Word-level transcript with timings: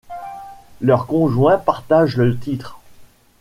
Leurs 0.81 1.05
conjoints 1.05 1.59
partagent 1.59 2.17
le 2.17 2.35
titre. 2.35 2.79